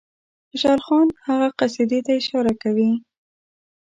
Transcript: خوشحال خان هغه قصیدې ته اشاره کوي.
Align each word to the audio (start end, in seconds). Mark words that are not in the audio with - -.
خوشحال 0.49 0.79
خان 0.87 1.07
هغه 1.27 1.47
قصیدې 1.59 1.99
ته 2.05 2.11
اشاره 2.21 2.53
کوي. 2.63 2.91